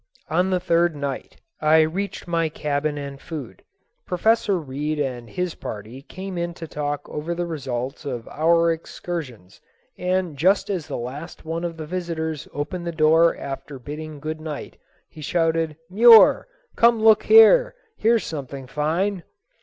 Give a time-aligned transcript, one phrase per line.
[0.31, 3.61] On the third night I reached my cabin and food.
[4.07, 9.61] Professor Reid and his party came in to talk over the results of our excursions,
[9.99, 14.41] and just as the last one of the visitors opened the door after bidding good
[14.41, 14.77] night,
[15.07, 17.75] he shouted, "Muir, come look here.
[17.95, 19.21] Here's something fine."